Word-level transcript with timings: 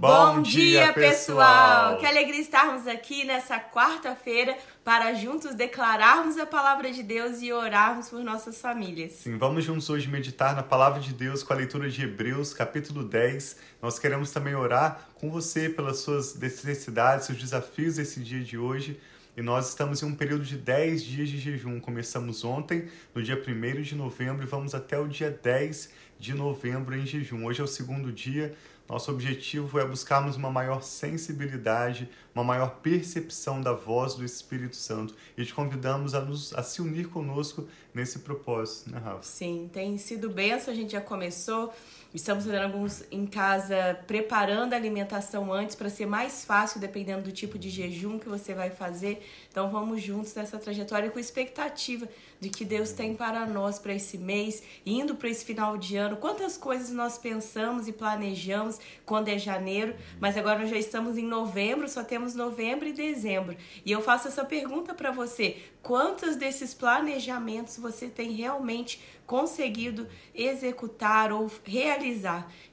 Bom 0.00 0.42
dia, 0.42 0.92
pessoal! 0.92 1.98
Que 1.98 2.06
alegria 2.06 2.40
estarmos 2.40 2.86
aqui 2.86 3.24
nessa 3.24 3.58
quarta-feira 3.58 4.56
para 4.84 5.12
juntos 5.14 5.56
declararmos 5.56 6.38
a 6.38 6.46
palavra 6.46 6.92
de 6.92 7.02
Deus 7.02 7.42
e 7.42 7.52
orarmos 7.52 8.08
por 8.08 8.22
nossas 8.22 8.60
famílias. 8.60 9.14
Sim, 9.14 9.36
vamos 9.36 9.64
juntos 9.64 9.90
hoje 9.90 10.06
meditar 10.06 10.54
na 10.54 10.62
palavra 10.62 11.00
de 11.00 11.12
Deus 11.12 11.42
com 11.42 11.52
a 11.52 11.56
leitura 11.56 11.90
de 11.90 12.04
Hebreus, 12.04 12.54
capítulo 12.54 13.02
10. 13.02 13.56
Nós 13.82 13.98
queremos 13.98 14.30
também 14.30 14.54
orar 14.54 15.08
com 15.14 15.32
você 15.32 15.68
pelas 15.68 15.98
suas 15.98 16.32
necessidades, 16.36 17.26
seus 17.26 17.38
desafios 17.38 17.98
esse 17.98 18.20
dia 18.20 18.40
de 18.40 18.56
hoje. 18.56 19.00
E 19.36 19.42
nós 19.42 19.68
estamos 19.68 20.00
em 20.02 20.06
um 20.06 20.14
período 20.14 20.44
de 20.44 20.56
10 20.56 21.02
dias 21.02 21.28
de 21.28 21.38
jejum. 21.38 21.80
Começamos 21.80 22.44
ontem, 22.44 22.88
no 23.12 23.22
dia 23.22 23.36
1 23.36 23.82
de 23.82 23.96
novembro, 23.96 24.44
e 24.44 24.46
vamos 24.46 24.76
até 24.76 24.98
o 24.98 25.08
dia 25.08 25.30
10 25.30 25.90
de 26.18 26.34
novembro 26.34 26.96
em 26.96 27.06
jejum. 27.06 27.44
Hoje 27.44 27.60
é 27.60 27.64
o 27.64 27.68
segundo 27.68 28.12
dia. 28.12 28.54
Nosso 28.88 29.10
objetivo 29.10 29.78
é 29.78 29.84
buscarmos 29.84 30.36
uma 30.36 30.50
maior 30.50 30.82
sensibilidade, 30.82 32.08
uma 32.34 32.42
maior 32.42 32.76
percepção 32.80 33.60
da 33.60 33.72
voz 33.72 34.14
do 34.14 34.24
Espírito 34.24 34.76
Santo. 34.76 35.14
E 35.36 35.44
te 35.44 35.52
convidamos 35.52 36.14
a, 36.14 36.20
nos, 36.22 36.54
a 36.54 36.62
se 36.62 36.80
unir 36.80 37.08
conosco 37.08 37.68
nesse 37.92 38.20
propósito, 38.20 38.90
né, 38.90 38.98
Rafa? 38.98 39.22
Sim, 39.22 39.68
tem 39.70 39.98
sido 39.98 40.30
benção, 40.30 40.72
a 40.72 40.76
gente 40.76 40.92
já 40.92 41.02
começou. 41.02 41.72
Estamos 42.14 42.46
fazendo 42.46 42.62
alguns 42.62 43.04
em 43.10 43.26
casa, 43.26 43.98
preparando 44.06 44.72
a 44.72 44.76
alimentação 44.76 45.52
antes 45.52 45.76
para 45.76 45.90
ser 45.90 46.06
mais 46.06 46.42
fácil, 46.42 46.80
dependendo 46.80 47.20
do 47.20 47.32
tipo 47.32 47.58
de 47.58 47.68
jejum 47.68 48.18
que 48.18 48.26
você 48.26 48.54
vai 48.54 48.70
fazer. 48.70 49.22
Então 49.50 49.68
vamos 49.68 50.00
juntos 50.00 50.34
nessa 50.34 50.56
trajetória 50.56 51.10
com 51.10 51.18
expectativa 51.18 52.08
de 52.40 52.48
que 52.48 52.64
Deus 52.64 52.92
tem 52.92 53.14
para 53.14 53.44
nós 53.44 53.78
para 53.78 53.92
esse 53.92 54.16
mês, 54.16 54.62
indo 54.86 55.16
para 55.16 55.28
esse 55.28 55.44
final 55.44 55.76
de 55.76 55.98
ano. 55.98 56.16
Quantas 56.16 56.56
coisas 56.56 56.88
nós 56.90 57.18
pensamos 57.18 57.86
e 57.86 57.92
planejamos 57.92 58.80
quando 59.04 59.28
é 59.28 59.36
janeiro, 59.36 59.94
mas 60.18 60.34
agora 60.38 60.60
nós 60.60 60.70
já 60.70 60.78
estamos 60.78 61.18
em 61.18 61.26
novembro, 61.26 61.86
só 61.90 62.02
temos 62.02 62.34
novembro 62.34 62.88
e 62.88 62.92
dezembro. 62.94 63.54
E 63.84 63.92
eu 63.92 64.00
faço 64.00 64.28
essa 64.28 64.46
pergunta 64.46 64.94
para 64.94 65.10
você: 65.10 65.58
quantos 65.82 66.36
desses 66.36 66.72
planejamentos 66.72 67.76
você 67.76 68.08
tem 68.08 68.32
realmente 68.32 68.98
conseguido 69.26 70.08
executar 70.34 71.30
ou 71.32 71.50
realizar. 71.62 71.97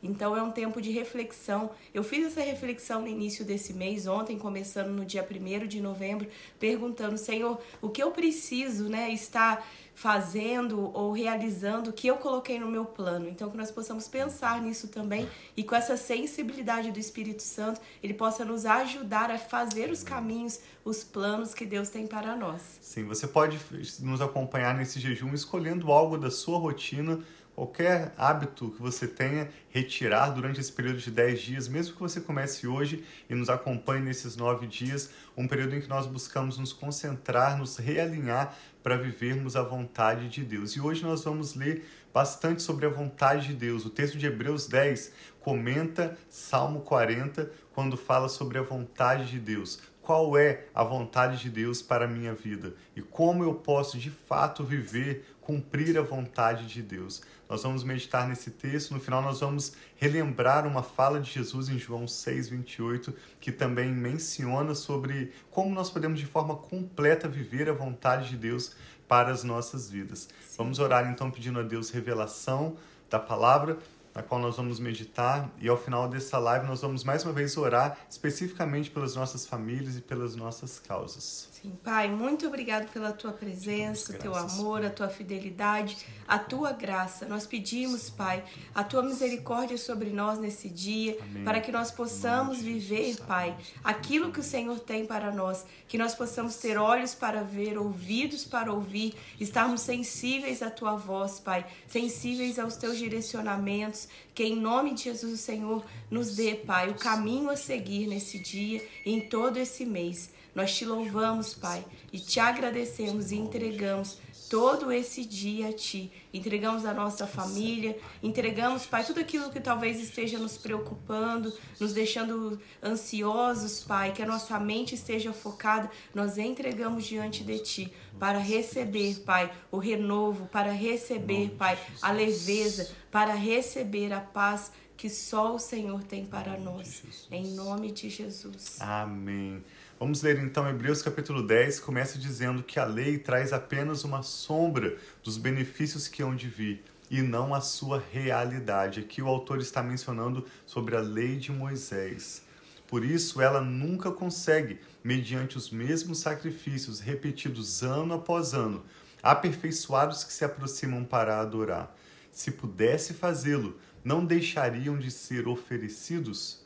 Então 0.02 0.36
é 0.36 0.42
um 0.42 0.52
tempo 0.52 0.82
de 0.82 0.92
reflexão. 0.92 1.72
Eu 1.94 2.04
fiz 2.04 2.26
essa 2.26 2.42
reflexão 2.42 3.02
no 3.02 3.08
início 3.08 3.44
desse 3.44 3.74
mês, 3.74 4.08
ontem, 4.08 4.38
começando 4.38 4.90
no 4.90 5.06
dia 5.06 5.28
1 5.30 5.68
de 5.68 5.82
novembro, 5.82 6.28
perguntando, 6.60 7.18
Senhor, 7.18 7.60
o 7.82 7.90
que 7.90 8.02
eu 8.02 8.12
preciso, 8.12 8.90
né, 8.90 9.10
estar 9.12 9.66
fazendo 9.96 10.92
ou 10.94 11.14
realizando 11.14 11.94
que 11.94 12.06
eu 12.06 12.18
coloquei 12.18 12.60
no 12.60 12.68
meu 12.68 12.84
plano. 12.84 13.30
Então, 13.30 13.50
que 13.50 13.56
nós 13.56 13.72
possamos 13.72 14.08
pensar 14.08 14.62
nisso 14.62 14.90
também 14.90 15.28
e 15.56 15.64
com 15.64 15.74
essa 15.74 15.96
sensibilidade 15.96 16.92
do 16.92 17.00
Espírito 17.00 17.42
Santo, 17.42 17.80
ele 18.04 18.14
possa 18.14 18.44
nos 18.44 18.66
ajudar 18.66 19.32
a 19.32 19.38
fazer 19.38 19.90
os 19.90 20.04
caminhos, 20.04 20.60
os 20.84 21.04
planos 21.04 21.54
que 21.54 21.66
Deus 21.66 21.90
tem 21.90 22.06
para 22.06 22.36
nós. 22.36 22.78
Sim, 22.82 23.06
você 23.06 23.26
pode 23.26 23.58
nos 24.02 24.22
acompanhar 24.22 24.76
nesse 24.76 25.00
jejum 25.00 25.34
escolhendo 25.34 25.92
algo 25.92 26.18
da 26.18 26.30
sua 26.30 26.60
rotina 26.60 27.22
qualquer 27.56 28.14
hábito 28.18 28.70
que 28.72 28.82
você 28.82 29.08
tenha, 29.08 29.50
retirar 29.70 30.30
durante 30.30 30.60
esse 30.60 30.72
período 30.72 31.00
de 31.00 31.10
10 31.10 31.42
dias, 31.42 31.68
mesmo 31.70 31.96
que 31.96 32.02
você 32.02 32.20
comece 32.20 32.68
hoje 32.68 33.06
e 33.30 33.34
nos 33.34 33.50
acompanhe 33.50 34.04
nesses 34.04 34.36
9 34.36 34.68
dias, 34.68 35.10
um 35.38 35.48
período 35.48 35.76
em 35.76 35.82
que 35.82 35.88
nós 35.88 36.06
buscamos 36.06 36.58
nos 36.58 36.74
concentrar, 36.74 37.58
nos 37.58 37.78
realinhar 37.78 38.56
para 38.84 38.98
vivermos 38.98 39.56
a 39.56 39.64
vontade 39.64 40.28
de 40.28 40.44
Deus. 40.44 40.76
E 40.76 40.82
hoje 40.82 41.02
nós 41.02 41.24
vamos 41.24 41.56
ler 41.56 41.86
bastante 42.14 42.62
sobre 42.62 42.86
a 42.86 42.90
vontade 42.90 43.48
de 43.48 43.54
Deus. 43.54 43.86
O 43.86 43.90
texto 43.90 44.18
de 44.18 44.26
Hebreus 44.26 44.68
10 44.68 45.14
comenta 45.40 46.18
Salmo 46.30 46.82
40 46.82 47.50
quando 47.74 47.96
fala 47.96 48.28
sobre 48.28 48.58
a 48.58 48.62
vontade 48.62 49.32
de 49.32 49.40
Deus 49.40 49.80
qual 50.06 50.38
é 50.38 50.68
a 50.74 50.84
vontade 50.84 51.42
de 51.42 51.50
Deus 51.50 51.82
para 51.82 52.06
a 52.06 52.08
minha 52.08 52.34
vida 52.34 52.76
e 52.96 53.02
como 53.02 53.44
eu 53.44 53.56
posso 53.56 53.98
de 53.98 54.12
fato 54.12 54.64
viver, 54.64 55.26
cumprir 55.42 55.98
a 55.98 56.04
vontade 56.04 56.68
de 56.68 56.82
Deus. 56.82 57.24
Nós 57.50 57.64
vamos 57.64 57.84
meditar 57.84 58.28
nesse 58.28 58.52
texto, 58.52 58.94
no 58.94 59.00
final 59.00 59.22
nós 59.22 59.40
vamos 59.40 59.74
relembrar 59.96 60.68
uma 60.68 60.84
fala 60.84 61.20
de 61.20 61.32
Jesus 61.32 61.70
em 61.70 61.80
João 61.80 62.06
6:28, 62.08 63.14
que 63.40 63.52
também 63.52 63.92
menciona 63.92 64.76
sobre 64.76 65.34
como 65.50 65.74
nós 65.74 65.90
podemos 65.90 66.20
de 66.20 66.26
forma 66.26 66.56
completa 66.56 67.28
viver 67.28 67.68
a 67.68 67.74
vontade 67.74 68.30
de 68.30 68.38
Deus 68.38 68.76
para 69.08 69.32
as 69.32 69.44
nossas 69.44 69.90
vidas. 69.90 70.30
Sim. 70.42 70.56
Vamos 70.58 70.80
orar 70.80 71.12
então 71.12 71.32
pedindo 71.32 71.60
a 71.60 71.64
Deus 71.64 71.90
revelação 71.90 72.78
da 73.10 73.20
palavra 73.20 73.78
na 74.16 74.24
qual 74.24 74.40
nós 74.40 74.56
vamos 74.56 74.80
meditar 74.80 75.52
e 75.60 75.68
ao 75.68 75.78
final 75.78 76.08
dessa 76.08 76.40
live 76.40 76.66
nós 76.66 76.82
vamos 76.82 77.04
mais 77.04 77.26
uma 77.26 77.34
vez 77.34 77.58
orar 77.58 77.98
especificamente 78.10 78.90
pelas 78.90 79.14
nossas 79.14 79.46
famílias 79.46 79.98
e 79.98 80.02
pelas 80.02 80.38
nossas 80.38 80.80
causas. 80.80 81.50
Sim, 81.52 81.74
Pai, 81.84 82.08
muito 82.10 82.48
obrigado 82.48 82.90
pela 82.92 83.12
tua 83.12 83.34
presença, 83.34 84.14
o 84.14 84.18
teu 84.20 84.36
amor, 84.36 84.86
a 84.86 84.90
tua 84.90 85.10
fidelidade, 85.10 85.98
a 86.28 86.38
tua 86.38 86.72
graça. 86.72 87.26
Nós 87.26 87.46
pedimos, 87.46 88.10
Pai, 88.10 88.44
a 88.74 88.84
tua 88.84 89.02
misericórdia 89.02 89.78
sobre 89.78 90.12
nós 90.12 90.40
nesse 90.40 90.70
dia, 90.70 91.18
Amém. 91.22 91.44
para 91.44 91.60
que 91.60 91.72
nós 91.72 91.92
possamos 91.92 92.62
viver, 92.62 93.18
Pai, 93.28 93.58
aquilo 93.84 94.32
que 94.32 94.40
o 94.40 94.44
Senhor 94.44 94.80
tem 94.80 95.06
para 95.06 95.32
nós, 95.32 95.66
que 95.88 95.98
nós 95.98 96.14
possamos 96.14 96.56
ter 96.58 96.78
olhos 96.78 97.16
para 97.16 97.44
ver, 97.44 97.78
ouvidos 97.78 98.46
para 98.46 98.72
ouvir, 98.72 99.16
estarmos 99.40 99.82
sensíveis 99.82 100.62
à 100.62 100.70
tua 100.70 100.96
voz, 100.96 101.40
Pai, 101.40 101.66
sensíveis 101.88 102.60
aos 102.60 102.78
teus 102.78 102.98
direcionamentos 102.98 104.05
que 104.34 104.44
em 104.44 104.56
nome 104.56 104.94
de 104.94 105.04
Jesus 105.04 105.34
o 105.34 105.38
Senhor 105.38 105.86
nos 106.10 106.36
dê, 106.36 106.56
Pai, 106.56 106.90
o 106.90 106.96
caminho 106.96 107.50
a 107.50 107.56
seguir 107.56 108.08
nesse 108.08 108.40
dia 108.40 108.86
e 109.06 109.14
em 109.14 109.22
todo 109.22 109.58
esse 109.58 109.86
mês. 109.86 110.30
Nós 110.54 110.76
te 110.76 110.86
louvamos, 110.86 111.54
Pai, 111.54 111.86
e 112.14 112.20
te 112.20 112.40
agradecemos 112.40 113.32
e 113.32 113.36
entregamos 113.36 114.18
todo 114.50 114.92
esse 114.92 115.26
dia 115.26 115.70
a 115.70 115.74
Ti. 115.74 116.12
Entregamos 116.34 116.86
a 116.86 116.94
nossa 116.94 117.26
família, 117.26 117.98
entregamos, 118.22 118.86
Pai, 118.86 119.04
tudo 119.04 119.20
aquilo 119.20 119.52
que 119.52 119.60
talvez 119.60 120.00
esteja 120.00 120.38
nos 120.38 120.58
preocupando, 120.58 121.54
nos 121.80 121.94
deixando 121.94 122.60
ansiosos, 122.84 123.84
Pai, 123.84 124.12
que 124.12 124.22
a 124.22 124.26
nossa 124.26 124.60
mente 124.60 124.96
esteja 124.96 125.34
focada, 125.34 125.90
nós 126.14 126.38
entregamos 126.38 127.06
diante 127.06 127.44
de 127.44 127.60
Ti 127.60 127.94
para 128.20 128.40
receber, 128.40 129.20
Pai, 129.26 129.52
o 129.72 129.78
renovo, 129.78 130.48
para 130.48 130.72
receber, 130.72 131.52
Pai, 131.58 131.78
a 132.02 132.12
leveza, 132.12 132.90
para 133.12 133.34
receber 133.34 134.14
a 134.14 134.20
paz 134.20 134.72
que 134.98 135.10
só 135.10 135.56
o 135.56 135.60
Senhor 135.60 136.04
tem 136.04 136.26
para 136.26 136.58
nós. 136.58 137.04
Em 137.30 137.54
nome 137.54 137.92
de 137.92 138.10
Jesus. 138.10 138.78
Amém. 138.80 139.64
Vamos 139.98 140.22
ler 140.22 140.38
então 140.40 140.68
Hebreus 140.68 141.02
capítulo 141.02 141.42
10, 141.42 141.80
começa 141.80 142.20
dizendo 142.20 142.62
que 142.62 142.78
a 142.78 142.84
lei 142.84 143.18
traz 143.18 143.54
apenas 143.54 144.04
uma 144.04 144.22
sombra 144.24 144.98
dos 145.24 145.38
benefícios 145.38 146.06
que 146.10 146.22
hão 146.22 146.36
de 146.36 146.50
vir 146.50 146.84
e 147.10 147.22
não 147.22 147.56
a 147.56 147.62
sua 147.62 148.04
realidade. 148.12 149.00
Aqui 149.00 149.22
o 149.22 149.28
autor 149.30 149.60
está 149.60 149.82
mencionando 149.82 150.46
sobre 150.66 150.98
a 150.98 151.00
lei 151.00 151.38
de 151.38 151.50
Moisés. 151.50 152.42
Por 152.90 153.06
isso, 153.06 153.42
ela 153.42 153.62
nunca 153.62 154.12
consegue, 154.12 154.82
mediante 155.02 155.56
os 155.56 155.70
mesmos 155.70 156.20
sacrifícios 156.20 157.00
repetidos 157.00 157.82
ano 157.82 158.16
após 158.16 158.54
ano, 158.54 158.84
aperfeiçoar 159.24 160.10
os 160.10 160.26
que 160.26 160.34
se 160.34 160.44
aproximam 160.44 161.06
para 161.06 161.40
adorar. 161.40 161.96
Se 162.34 162.52
pudesse 162.52 163.14
fazê-lo, 163.14 163.80
não 164.04 164.26
deixariam 164.26 165.00
de 165.00 165.10
ser 165.10 165.48
oferecidos? 165.48 166.66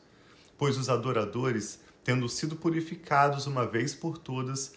Pois 0.58 0.76
os 0.76 0.90
adoradores 0.90 1.78
tendo 2.04 2.28
sido 2.28 2.56
purificados 2.56 3.46
uma 3.46 3.66
vez 3.66 3.94
por 3.94 4.18
todas, 4.18 4.74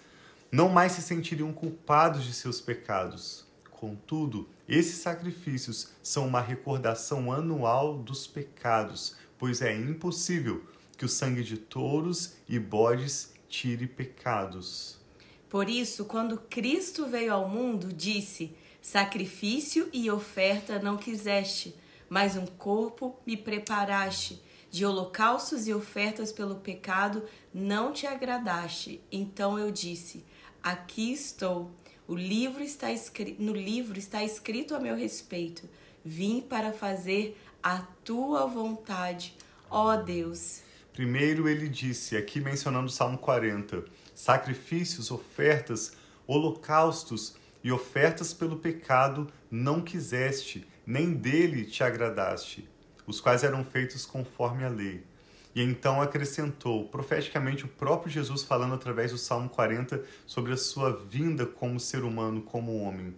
não 0.51 0.69
mais 0.69 0.91
se 0.93 1.01
sentiriam 1.01 1.51
culpados 1.51 2.23
de 2.23 2.33
seus 2.33 2.61
pecados. 2.61 3.45
Contudo, 3.71 4.47
esses 4.67 4.99
sacrifícios 4.99 5.89
são 6.01 6.27
uma 6.27 6.39
recordação 6.39 7.31
anual 7.31 7.97
dos 7.97 8.27
pecados, 8.27 9.15
pois 9.37 9.61
é 9.61 9.75
impossível 9.75 10.63
que 10.97 11.05
o 11.05 11.09
sangue 11.09 11.43
de 11.43 11.57
touros 11.57 12.33
e 12.47 12.59
bodes 12.59 13.33
tire 13.49 13.87
pecados. 13.87 14.97
Por 15.49 15.69
isso, 15.69 16.05
quando 16.05 16.37
Cristo 16.37 17.07
veio 17.07 17.33
ao 17.33 17.49
mundo, 17.49 17.91
disse: 17.91 18.55
Sacrifício 18.81 19.89
e 19.91 20.09
oferta 20.09 20.79
não 20.79 20.97
quiseste, 20.97 21.75
mas 22.09 22.35
um 22.35 22.45
corpo 22.45 23.19
me 23.25 23.35
preparaste 23.35 24.41
de 24.73 24.87
holocaustos 24.87 25.67
e 25.67 25.73
ofertas 25.73 26.31
pelo 26.31 26.55
pecado 26.55 27.23
não 27.53 27.93
te 27.93 28.07
agradaste. 28.07 28.99
Então 29.11 29.59
eu 29.59 29.69
disse: 29.69 30.25
Aqui 30.63 31.13
estou. 31.13 31.69
O 32.07 32.15
livro 32.15 32.63
está 32.63 32.91
escrito, 32.91 33.39
no 33.39 33.53
livro 33.53 33.99
está 33.99 34.23
escrito 34.23 34.73
a 34.73 34.79
meu 34.79 34.95
respeito. 34.95 35.69
Vim 36.03 36.41
para 36.41 36.73
fazer 36.73 37.39
a 37.61 37.83
tua 38.03 38.47
vontade, 38.47 39.37
ó 39.69 39.95
Deus. 39.95 40.63
Primeiro 40.91 41.47
ele 41.47 41.69
disse, 41.69 42.17
aqui 42.17 42.41
mencionando 42.41 42.87
o 42.87 42.91
Salmo 42.91 43.19
40, 43.19 43.85
sacrifícios, 44.15 45.11
ofertas, 45.11 45.93
holocaustos 46.25 47.35
e 47.63 47.71
ofertas 47.71 48.33
pelo 48.33 48.57
pecado 48.57 49.31
não 49.49 49.81
quiseste, 49.81 50.67
nem 50.85 51.13
dele 51.13 51.63
te 51.63 51.83
agradaste 51.83 52.72
os 53.05 53.19
quais 53.19 53.43
eram 53.43 53.63
feitos 53.63 54.05
conforme 54.05 54.63
a 54.63 54.69
lei. 54.69 55.03
E 55.55 55.61
então 55.61 56.01
acrescentou, 56.01 56.87
profeticamente, 56.87 57.65
o 57.65 57.67
próprio 57.67 58.11
Jesus 58.11 58.43
falando 58.43 58.73
através 58.73 59.11
do 59.11 59.17
Salmo 59.17 59.49
40 59.49 60.03
sobre 60.25 60.53
a 60.53 60.57
sua 60.57 60.91
vinda 61.09 61.45
como 61.45 61.79
ser 61.79 62.03
humano, 62.03 62.41
como 62.41 62.81
homem. 62.81 63.13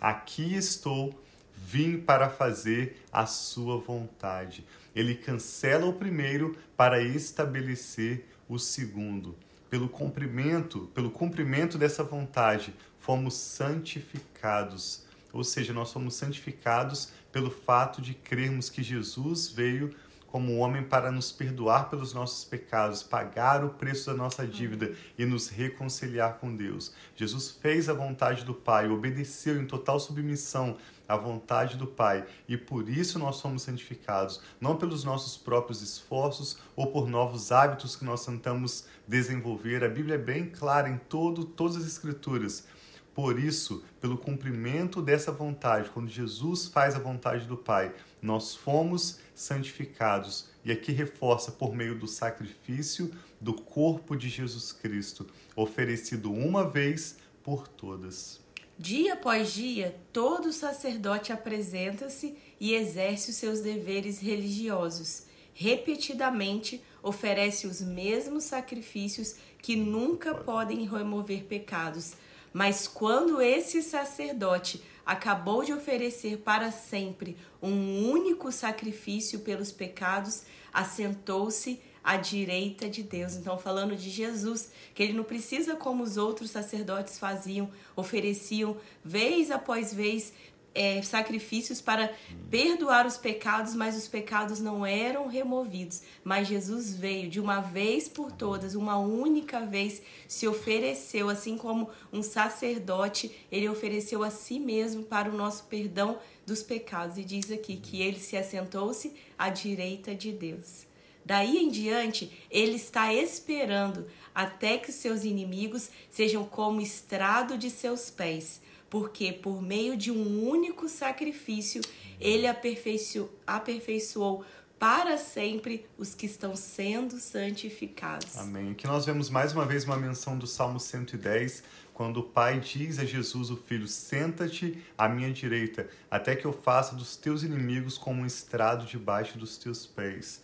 Aqui 0.00 0.54
estou, 0.54 1.18
vim 1.54 1.98
para 1.98 2.30
fazer 2.30 3.02
a 3.12 3.26
sua 3.26 3.76
vontade. 3.76 4.66
Ele 4.94 5.14
cancela 5.14 5.86
o 5.86 5.92
primeiro 5.92 6.56
para 6.76 7.02
estabelecer 7.02 8.28
o 8.48 8.58
segundo. 8.58 9.36
Pelo 9.68 9.88
cumprimento, 9.88 10.90
pelo 10.94 11.10
cumprimento 11.10 11.76
dessa 11.76 12.02
vontade, 12.02 12.74
fomos 12.98 13.34
santificados. 13.34 15.03
Ou 15.34 15.42
seja, 15.42 15.72
nós 15.72 15.88
somos 15.88 16.14
santificados 16.14 17.10
pelo 17.32 17.50
fato 17.50 18.00
de 18.00 18.14
crermos 18.14 18.70
que 18.70 18.82
Jesus 18.82 19.50
veio 19.50 19.92
como 20.28 20.56
homem 20.58 20.82
para 20.82 21.12
nos 21.12 21.30
perdoar 21.30 21.88
pelos 21.88 22.12
nossos 22.12 22.44
pecados, 22.44 23.04
pagar 23.04 23.64
o 23.64 23.70
preço 23.70 24.06
da 24.10 24.16
nossa 24.16 24.44
dívida 24.44 24.92
e 25.16 25.24
nos 25.24 25.48
reconciliar 25.48 26.38
com 26.38 26.54
Deus. 26.54 26.92
Jesus 27.14 27.50
fez 27.50 27.88
a 27.88 27.92
vontade 27.92 28.44
do 28.44 28.52
Pai, 28.52 28.88
obedeceu 28.88 29.60
em 29.60 29.64
total 29.66 30.00
submissão 30.00 30.76
à 31.08 31.16
vontade 31.16 31.76
do 31.76 31.86
Pai 31.86 32.26
e 32.48 32.56
por 32.56 32.88
isso 32.88 33.16
nós 33.16 33.36
somos 33.36 33.62
santificados, 33.62 34.40
não 34.60 34.76
pelos 34.76 35.04
nossos 35.04 35.36
próprios 35.36 35.82
esforços 35.82 36.58
ou 36.74 36.88
por 36.88 37.08
novos 37.08 37.52
hábitos 37.52 37.94
que 37.94 38.04
nós 38.04 38.24
tentamos 38.26 38.86
desenvolver. 39.06 39.84
A 39.84 39.88
Bíblia 39.88 40.16
é 40.16 40.18
bem 40.18 40.46
clara 40.46 40.88
em 40.88 40.98
todo, 40.98 41.44
todas 41.44 41.76
as 41.76 41.86
Escrituras 41.86 42.66
por 43.14 43.38
isso, 43.38 43.84
pelo 44.00 44.18
cumprimento 44.18 45.00
dessa 45.00 45.30
vontade, 45.30 45.88
quando 45.90 46.10
Jesus 46.10 46.66
faz 46.66 46.96
a 46.96 46.98
vontade 46.98 47.46
do 47.46 47.56
Pai, 47.56 47.94
nós 48.20 48.56
fomos 48.56 49.20
santificados. 49.34 50.48
E 50.64 50.72
aqui 50.72 50.90
reforça 50.90 51.52
por 51.52 51.74
meio 51.74 51.96
do 51.96 52.08
sacrifício 52.08 53.14
do 53.40 53.54
corpo 53.54 54.16
de 54.16 54.28
Jesus 54.28 54.72
Cristo, 54.72 55.26
oferecido 55.54 56.32
uma 56.32 56.68
vez 56.68 57.18
por 57.42 57.68
todas. 57.68 58.40
Dia 58.76 59.12
após 59.12 59.52
dia, 59.52 59.94
todo 60.12 60.52
sacerdote 60.52 61.32
apresenta-se 61.32 62.36
e 62.58 62.74
exerce 62.74 63.30
os 63.30 63.36
seus 63.36 63.60
deveres 63.60 64.18
religiosos. 64.18 65.26
Repetidamente 65.52 66.82
oferece 67.00 67.68
os 67.68 67.80
mesmos 67.80 68.42
sacrifícios 68.42 69.36
que 69.62 69.76
nunca 69.76 70.34
podem 70.34 70.84
remover 70.84 71.44
pecados 71.44 72.14
mas 72.54 72.86
quando 72.86 73.42
esse 73.42 73.82
sacerdote 73.82 74.80
acabou 75.04 75.64
de 75.64 75.72
oferecer 75.72 76.38
para 76.38 76.70
sempre 76.70 77.36
um 77.60 78.08
único 78.08 78.52
sacrifício 78.52 79.40
pelos 79.40 79.72
pecados, 79.72 80.44
assentou-se 80.72 81.80
à 82.02 82.16
direita 82.16 82.88
de 82.88 83.02
Deus. 83.02 83.34
Então, 83.34 83.58
falando 83.58 83.96
de 83.96 84.08
Jesus, 84.08 84.70
que 84.94 85.02
ele 85.02 85.14
não 85.14 85.24
precisa, 85.24 85.74
como 85.74 86.04
os 86.04 86.16
outros 86.16 86.50
sacerdotes 86.50 87.18
faziam, 87.18 87.68
ofereciam 87.96 88.76
vez 89.02 89.50
após 89.50 89.92
vez 89.92 90.32
é, 90.74 91.00
sacrifícios 91.02 91.80
para 91.80 92.12
perdoar 92.50 93.06
os 93.06 93.16
pecados, 93.16 93.74
mas 93.74 93.96
os 93.96 94.08
pecados 94.08 94.58
não 94.58 94.84
eram 94.84 95.28
removidos. 95.28 96.02
Mas 96.24 96.48
Jesus 96.48 96.94
veio 96.94 97.30
de 97.30 97.40
uma 97.40 97.60
vez 97.60 98.08
por 98.08 98.32
todas, 98.32 98.74
uma 98.74 98.98
única 98.98 99.60
vez, 99.60 100.02
se 100.26 100.48
ofereceu, 100.48 101.28
assim 101.28 101.56
como 101.56 101.88
um 102.12 102.22
sacerdote, 102.22 103.30
ele 103.52 103.68
ofereceu 103.68 104.24
a 104.24 104.30
si 104.30 104.58
mesmo 104.58 105.04
para 105.04 105.30
o 105.30 105.36
nosso 105.36 105.64
perdão 105.64 106.18
dos 106.44 106.62
pecados. 106.62 107.16
E 107.16 107.24
diz 107.24 107.50
aqui 107.50 107.76
que 107.76 108.02
ele 108.02 108.18
se 108.18 108.36
assentou-se 108.36 109.14
à 109.38 109.48
direita 109.48 110.14
de 110.14 110.32
Deus. 110.32 110.86
Daí 111.24 111.56
em 111.56 111.70
diante, 111.70 112.30
ele 112.50 112.74
está 112.74 113.14
esperando 113.14 114.06
até 114.34 114.76
que 114.76 114.92
seus 114.92 115.24
inimigos 115.24 115.88
sejam 116.10 116.44
como 116.44 116.82
estrado 116.82 117.56
de 117.56 117.70
seus 117.70 118.10
pés 118.10 118.60
porque 118.94 119.32
por 119.32 119.60
meio 119.60 119.96
de 119.96 120.12
um 120.12 120.48
único 120.48 120.88
sacrifício 120.88 121.82
ele 122.20 122.46
aperfeiçoou, 122.46 123.28
aperfeiçoou 123.44 124.44
para 124.78 125.18
sempre 125.18 125.84
os 125.98 126.14
que 126.14 126.26
estão 126.26 126.54
sendo 126.54 127.18
santificados. 127.18 128.36
Amém. 128.36 128.70
Aqui 128.70 128.86
nós 128.86 129.04
vemos 129.04 129.28
mais 129.28 129.52
uma 129.52 129.66
vez 129.66 129.82
uma 129.82 129.96
menção 129.96 130.38
do 130.38 130.46
Salmo 130.46 130.78
110, 130.78 131.64
quando 131.92 132.18
o 132.18 132.22
Pai 132.22 132.60
diz 132.60 133.00
a 133.00 133.04
Jesus, 133.04 133.50
o 133.50 133.56
Filho: 133.56 133.88
Senta-te 133.88 134.80
à 134.96 135.08
minha 135.08 135.32
direita, 135.32 135.90
até 136.08 136.36
que 136.36 136.44
eu 136.44 136.52
faça 136.52 136.94
dos 136.94 137.16
teus 137.16 137.42
inimigos 137.42 137.98
como 137.98 138.22
um 138.22 138.26
estrado 138.26 138.86
debaixo 138.86 139.36
dos 139.36 139.58
teus 139.58 139.84
pés. 139.84 140.40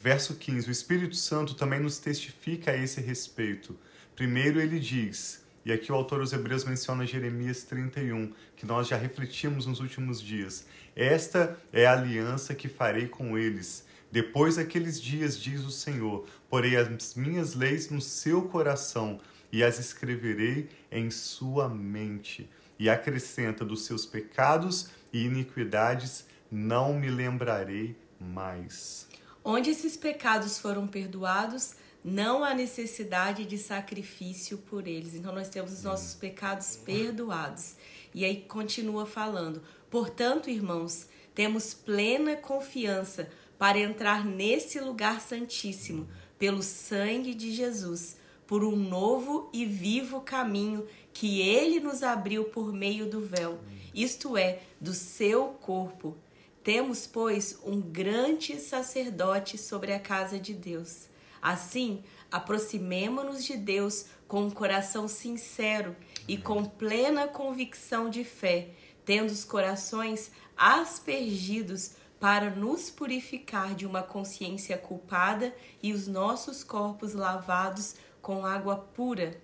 Verso 0.00 0.34
15: 0.34 0.66
O 0.66 0.72
Espírito 0.72 1.14
Santo 1.14 1.54
também 1.54 1.78
nos 1.78 1.98
testifica 1.98 2.72
a 2.72 2.76
esse 2.76 3.00
respeito. 3.00 3.78
Primeiro, 4.16 4.60
ele 4.60 4.80
diz: 4.80 5.43
e 5.64 5.72
aqui 5.72 5.90
o 5.90 5.94
autor 5.94 6.20
dos 6.20 6.32
Hebreus 6.32 6.64
menciona 6.64 7.06
Jeremias 7.06 7.64
31, 7.64 8.32
que 8.54 8.66
nós 8.66 8.86
já 8.86 8.96
refletimos 8.96 9.64
nos 9.64 9.80
últimos 9.80 10.20
dias. 10.20 10.66
Esta 10.94 11.58
é 11.72 11.86
a 11.86 11.92
aliança 11.92 12.54
que 12.54 12.68
farei 12.68 13.08
com 13.08 13.38
eles. 13.38 13.86
Depois 14.12 14.56
daqueles 14.56 15.00
dias, 15.00 15.40
diz 15.40 15.62
o 15.62 15.70
Senhor, 15.70 16.26
porei 16.50 16.76
as 16.76 17.14
minhas 17.14 17.54
leis 17.54 17.88
no 17.88 18.00
seu 18.00 18.42
coração 18.42 19.20
e 19.50 19.64
as 19.64 19.78
escreverei 19.78 20.68
em 20.92 21.10
sua 21.10 21.68
mente. 21.68 22.48
E 22.78 22.90
acrescenta 22.90 23.64
dos 23.64 23.86
seus 23.86 24.04
pecados 24.04 24.90
e 25.12 25.24
iniquidades, 25.24 26.26
não 26.50 26.92
me 26.92 27.08
lembrarei 27.08 27.96
mais. 28.20 29.08
Onde 29.42 29.70
esses 29.70 29.96
pecados 29.96 30.58
foram 30.58 30.86
perdoados, 30.86 31.74
não 32.04 32.44
há 32.44 32.52
necessidade 32.52 33.46
de 33.46 33.56
sacrifício 33.56 34.58
por 34.58 34.86
eles. 34.86 35.14
Então 35.14 35.34
nós 35.34 35.48
temos 35.48 35.72
os 35.72 35.82
nossos 35.82 36.14
pecados 36.14 36.76
perdoados. 36.76 37.76
E 38.14 38.26
aí 38.26 38.42
continua 38.42 39.06
falando: 39.06 39.62
portanto, 39.90 40.50
irmãos, 40.50 41.08
temos 41.34 41.72
plena 41.72 42.36
confiança 42.36 43.30
para 43.58 43.78
entrar 43.78 44.22
nesse 44.22 44.78
lugar 44.78 45.22
santíssimo 45.22 46.06
pelo 46.38 46.62
sangue 46.62 47.32
de 47.32 47.52
Jesus, 47.52 48.18
por 48.46 48.62
um 48.62 48.76
novo 48.76 49.48
e 49.52 49.64
vivo 49.64 50.20
caminho 50.20 50.86
que 51.14 51.40
ele 51.40 51.80
nos 51.80 52.02
abriu 52.02 52.44
por 52.44 52.72
meio 52.72 53.08
do 53.08 53.20
véu, 53.20 53.60
isto 53.94 54.36
é, 54.36 54.60
do 54.78 54.92
seu 54.92 55.46
corpo. 55.46 56.14
Temos, 56.62 57.06
pois, 57.06 57.58
um 57.64 57.80
grande 57.80 58.58
sacerdote 58.58 59.56
sobre 59.56 59.92
a 59.92 60.00
casa 60.00 60.38
de 60.38 60.52
Deus 60.52 61.08
Assim, 61.44 62.02
aproximemo-nos 62.32 63.44
de 63.44 63.54
Deus 63.54 64.06
com 64.26 64.44
um 64.44 64.50
coração 64.50 65.06
sincero 65.06 65.94
e 66.26 66.38
com 66.38 66.64
plena 66.64 67.28
convicção 67.28 68.08
de 68.08 68.24
fé, 68.24 68.70
tendo 69.04 69.28
os 69.28 69.44
corações 69.44 70.32
aspergidos 70.56 71.96
para 72.18 72.48
nos 72.48 72.88
purificar 72.88 73.74
de 73.74 73.84
uma 73.84 74.02
consciência 74.02 74.78
culpada 74.78 75.54
e 75.82 75.92
os 75.92 76.08
nossos 76.08 76.64
corpos 76.64 77.12
lavados 77.12 77.96
com 78.22 78.46
água 78.46 78.76
pura. 78.78 79.38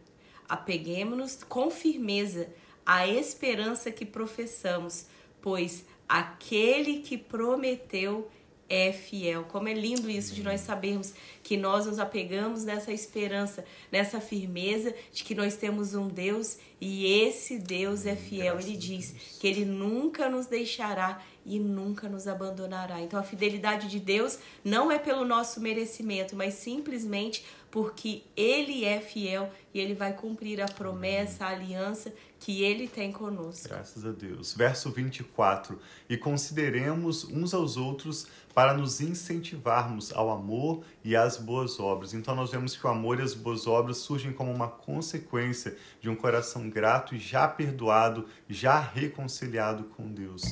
Apeguemo-nos 0.49 1.45
com 1.45 1.71
firmeza 1.71 2.49
à 2.87 3.07
esperança 3.07 3.91
que 3.91 4.07
professamos, 4.07 5.05
pois 5.43 5.85
aquele 6.09 7.01
que 7.01 7.19
prometeu 7.19 8.31
é 8.71 8.93
fiel. 8.93 9.45
Como 9.45 9.69
é 9.69 9.75
lindo 9.75 10.09
isso 10.09 10.33
de 10.33 10.45
nós 10.45 10.61
sabermos 10.61 11.13
que 11.43 11.57
nós 11.57 11.87
nos 11.87 11.99
apegamos 11.99 12.65
nessa 12.65 12.93
esperança, 12.93 13.65
nessa 13.91 14.21
firmeza 14.21 14.95
de 15.13 15.25
que 15.25 15.35
nós 15.35 15.57
temos 15.57 15.93
um 15.95 16.07
Deus 16.07 16.57
e 16.81 17.05
esse 17.25 17.59
Deus 17.59 18.07
é 18.07 18.15
fiel. 18.15 18.61
Ele 18.61 18.77
diz 18.77 19.37
que 19.41 19.49
ele 19.49 19.65
nunca 19.65 20.29
nos 20.31 20.47
deixará 20.47 21.21
e 21.45 21.59
nunca 21.59 22.09
nos 22.09 22.29
abandonará. 22.29 23.01
Então 23.01 23.19
a 23.19 23.25
fidelidade 23.25 23.89
de 23.89 23.99
Deus 23.99 24.39
não 24.65 24.93
é 24.93 24.99
pelo 24.99 25.25
nosso 25.25 25.61
merecimento, 25.61 26.37
mas 26.37 26.55
simplesmente 26.55 27.45
porque 27.71 28.23
ele 28.37 28.85
é 28.85 29.01
fiel 29.01 29.51
e 29.75 29.81
ele 29.81 29.95
vai 29.95 30.13
cumprir 30.13 30.61
a 30.61 30.67
promessa, 30.67 31.45
a 31.45 31.49
aliança 31.49 32.13
que 32.41 32.65
ele 32.65 32.89
tem 32.89 33.13
conosco. 33.13 33.69
Graças 33.69 34.05
a 34.05 34.11
Deus. 34.11 34.55
Verso 34.55 34.91
24. 34.91 35.79
E 36.09 36.17
consideremos 36.17 37.25
uns 37.25 37.53
aos 37.53 37.77
outros 37.77 38.27
para 38.55 38.73
nos 38.73 39.01
incentivarmos 39.01 40.11
ao 40.11 40.31
amor 40.31 40.83
e 41.05 41.15
às 41.15 41.37
boas 41.37 41.79
obras. 41.79 42.15
Então 42.15 42.35
nós 42.35 42.51
vemos 42.51 42.75
que 42.75 42.85
o 42.85 42.91
amor 42.91 43.21
e 43.21 43.23
as 43.23 43.35
boas 43.35 43.67
obras 43.67 43.99
surgem 43.99 44.33
como 44.33 44.51
uma 44.51 44.69
consequência 44.69 45.77
de 46.01 46.09
um 46.09 46.17
coração 46.17 46.69
grato 46.71 47.15
e 47.15 47.19
já 47.19 47.47
perdoado, 47.47 48.27
já 48.49 48.81
reconciliado 48.81 49.85
com 49.85 50.11
Deus. 50.11 50.43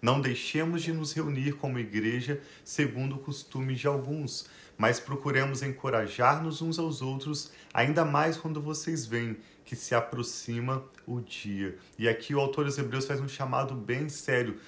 Não 0.00 0.20
deixemos 0.20 0.82
de 0.82 0.92
nos 0.92 1.12
reunir 1.12 1.52
como 1.52 1.78
igreja 1.78 2.40
segundo 2.64 3.16
o 3.16 3.18
costume 3.18 3.74
de 3.74 3.86
alguns, 3.86 4.46
mas 4.76 5.00
procuremos 5.00 5.62
encorajar-nos 5.62 6.60
uns 6.60 6.78
aos 6.78 7.02
outros, 7.02 7.52
ainda 7.72 8.04
mais 8.04 8.36
quando 8.36 8.60
vocês 8.60 9.06
veem 9.06 9.36
que 9.64 9.74
se 9.74 9.94
aproxima 9.94 10.84
o 11.06 11.20
dia. 11.20 11.78
E 11.98 12.08
aqui 12.08 12.34
o 12.34 12.40
autor 12.40 12.66
dos 12.66 12.76
Hebreus 12.76 13.06
faz 13.06 13.20
um 13.20 13.28
chamado 13.28 13.74
bem 13.74 14.08
sério 14.08 14.58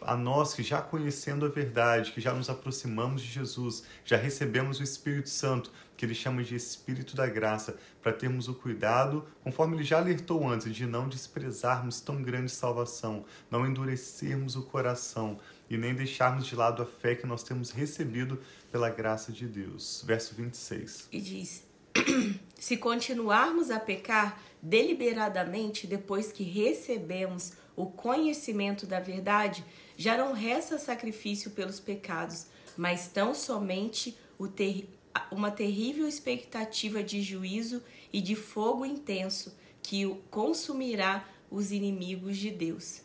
a 0.00 0.16
nós 0.16 0.54
que 0.54 0.62
já 0.62 0.80
conhecendo 0.80 1.44
a 1.44 1.48
verdade, 1.48 2.12
que 2.12 2.20
já 2.20 2.32
nos 2.32 2.48
aproximamos 2.48 3.22
de 3.22 3.28
Jesus, 3.28 3.84
já 4.04 4.16
recebemos 4.16 4.78
o 4.78 4.82
Espírito 4.82 5.28
Santo, 5.28 5.72
que 5.96 6.04
ele 6.04 6.14
chama 6.14 6.42
de 6.42 6.54
Espírito 6.54 7.16
da 7.16 7.26
Graça, 7.26 7.76
para 8.02 8.12
termos 8.12 8.48
o 8.48 8.54
cuidado, 8.54 9.24
conforme 9.42 9.76
ele 9.76 9.84
já 9.84 9.98
alertou 9.98 10.46
antes, 10.48 10.74
de 10.74 10.86
não 10.86 11.08
desprezarmos 11.08 12.00
tão 12.00 12.22
grande 12.22 12.50
salvação, 12.50 13.24
não 13.50 13.66
endurecermos 13.66 14.56
o 14.56 14.62
coração 14.62 15.38
e 15.68 15.76
nem 15.76 15.94
deixarmos 15.94 16.46
de 16.46 16.54
lado 16.54 16.82
a 16.82 16.86
fé 16.86 17.14
que 17.14 17.26
nós 17.26 17.42
temos 17.42 17.70
recebido 17.70 18.40
pela 18.70 18.90
graça 18.90 19.32
de 19.32 19.46
Deus. 19.46 20.02
Verso 20.06 20.34
26. 20.34 21.08
E 21.10 21.20
diz: 21.20 21.64
Se 22.58 22.76
continuarmos 22.76 23.70
a 23.70 23.80
pecar 23.80 24.40
deliberadamente 24.60 25.86
depois 25.86 26.32
que 26.32 26.42
recebemos 26.42 27.52
o 27.76 27.86
conhecimento 27.86 28.86
da 28.86 29.00
verdade, 29.00 29.64
já 29.96 30.16
não 30.16 30.32
resta 30.32 30.78
sacrifício 30.78 31.50
pelos 31.50 31.80
pecados, 31.80 32.46
mas 32.76 33.08
tão 33.08 33.34
somente 33.34 34.16
ter, 34.54 34.88
uma 35.30 35.50
terrível 35.50 36.06
expectativa 36.06 37.02
de 37.02 37.22
juízo 37.22 37.82
e 38.12 38.20
de 38.20 38.34
fogo 38.34 38.84
intenso 38.84 39.54
que 39.82 40.06
consumirá 40.30 41.28
os 41.50 41.70
inimigos 41.70 42.36
de 42.36 42.50
Deus. 42.50 43.02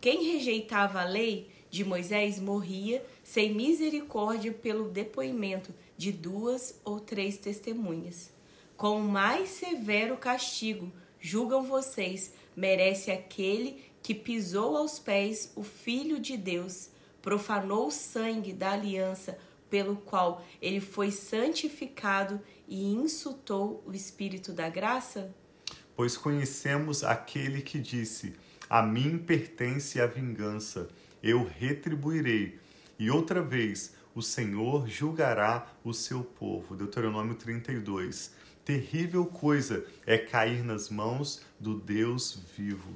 Quem 0.00 0.32
rejeitava 0.32 1.00
a 1.00 1.04
lei 1.04 1.48
de 1.72 1.86
Moisés 1.86 2.38
morria 2.38 3.02
sem 3.24 3.54
misericórdia 3.54 4.52
pelo 4.52 4.90
depoimento 4.90 5.74
de 5.96 6.12
duas 6.12 6.78
ou 6.84 7.00
três 7.00 7.38
testemunhas. 7.38 8.30
Com 8.76 9.00
mais 9.00 9.48
severo 9.48 10.18
castigo, 10.18 10.92
julgam 11.18 11.62
vocês, 11.62 12.34
merece 12.54 13.10
aquele 13.10 13.82
que 14.02 14.14
pisou 14.14 14.76
aos 14.76 14.98
pés 14.98 15.50
o 15.56 15.62
Filho 15.62 16.20
de 16.20 16.36
Deus, 16.36 16.90
profanou 17.22 17.86
o 17.86 17.90
sangue 17.90 18.52
da 18.52 18.72
aliança 18.72 19.38
pelo 19.70 19.96
qual 19.96 20.44
ele 20.60 20.80
foi 20.80 21.10
santificado 21.10 22.38
e 22.68 22.92
insultou 22.92 23.82
o 23.86 23.94
Espírito 23.94 24.52
da 24.52 24.68
graça? 24.68 25.34
Pois 25.96 26.18
conhecemos 26.18 27.02
aquele 27.02 27.62
que 27.62 27.78
disse: 27.78 28.34
A 28.68 28.82
mim 28.82 29.16
pertence 29.16 29.98
a 29.98 30.06
vingança, 30.06 30.90
eu 31.22 31.48
retribuirei. 31.58 32.58
E 32.98 33.10
outra 33.10 33.42
vez, 33.42 33.94
o 34.14 34.20
Senhor 34.20 34.88
julgará 34.88 35.66
o 35.84 35.92
seu 35.92 36.22
povo. 36.22 36.74
Deuteronômio 36.76 37.34
32. 37.34 38.32
Terrível 38.64 39.26
coisa 39.26 39.84
é 40.06 40.18
cair 40.18 40.62
nas 40.62 40.88
mãos 40.88 41.42
do 41.58 41.78
Deus 41.78 42.38
vivo. 42.56 42.94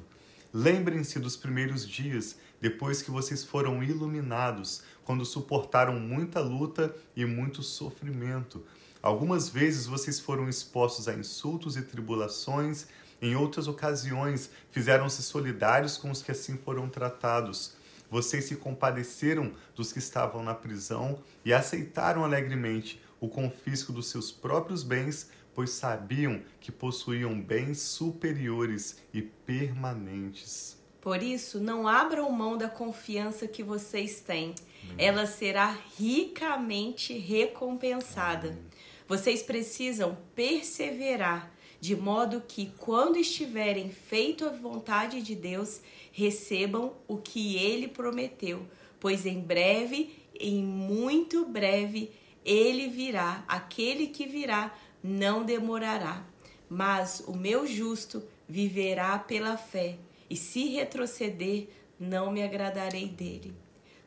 Lembrem-se 0.52 1.18
dos 1.18 1.37
primeiros 1.37 1.87
dias, 1.87 2.38
depois 2.61 3.02
que 3.02 3.11
vocês 3.11 3.45
foram 3.45 3.83
iluminados, 3.83 4.83
quando 5.04 5.25
suportaram 5.25 5.99
muita 5.99 6.40
luta 6.40 6.95
e 7.14 7.25
muito 7.25 7.62
sofrimento. 7.62 8.64
Algumas 9.02 9.49
vezes 9.49 9.87
vocês 9.87 10.18
foram 10.18 10.49
expostos 10.49 11.09
a 11.09 11.14
insultos 11.14 11.76
e 11.76 11.83
tribulações, 11.83 12.87
em 13.21 13.35
outras 13.35 13.66
ocasiões 13.66 14.50
fizeram-se 14.71 15.23
solidários 15.23 15.97
com 15.97 16.11
os 16.11 16.23
que 16.23 16.33
assim 16.33 16.56
foram 16.56 16.88
tratados. 16.88 17.75
Vocês 18.11 18.45
se 18.45 18.57
compadeceram 18.57 19.53
dos 19.75 19.93
que 19.93 19.99
estavam 19.99 20.43
na 20.43 20.55
prisão 20.55 21.19
e 21.45 21.53
aceitaram 21.53 22.25
alegremente 22.25 23.01
o 23.21 23.29
confisco 23.29 23.93
dos 23.93 24.09
seus 24.09 24.31
próprios 24.31 24.83
bens, 24.83 25.31
pois 25.55 25.71
sabiam 25.71 26.43
que 26.61 26.71
possuíam 26.71 27.41
bens 27.41 27.81
superiores 27.81 28.99
e 29.13 29.23
permanentes. 29.23 30.77
Por 31.01 31.23
isso, 31.23 31.61
não 31.61 31.87
abram 31.87 32.31
mão 32.33 32.59
da 32.59 32.69
confiança 32.69 33.47
que 33.47 33.63
vocês 33.63 34.21
têm. 34.21 34.55
Ela 34.99 35.25
será 35.25 35.77
ricamente 35.97 37.17
recompensada. 37.17 38.49
Amém. 38.49 38.65
Vocês 39.09 39.41
precisam 39.41 40.19
perseverar, 40.35 41.53
de 41.81 41.95
modo 41.95 42.43
que, 42.47 42.73
quando 42.79 43.19
estiverem 43.19 43.89
feito 43.89 44.45
a 44.45 44.51
vontade 44.51 45.23
de 45.23 45.37
Deus, 45.37 45.81
recebam 46.17 46.95
o 47.07 47.19
que 47.19 47.59
ele 47.59 47.89
prometeu, 47.89 48.67
pois 48.99 49.27
em 49.27 49.39
breve, 49.39 50.17
em 50.41 50.65
muito 50.65 51.45
breve, 51.45 52.11
ele 52.43 52.89
virá, 52.89 53.45
aquele 53.47 54.07
que 54.07 54.25
virá 54.25 54.75
não 55.05 55.45
demorará. 55.45 56.25
Mas 56.71 57.23
o 57.27 57.37
meu 57.37 57.67
justo 57.67 58.25
viverá 58.49 59.19
pela 59.19 59.59
fé, 59.59 59.99
e 60.31 60.37
se 60.37 60.69
retroceder, 60.69 61.69
não 62.01 62.33
me 62.33 62.43
agradarei 62.43 63.09
dele. 63.09 63.55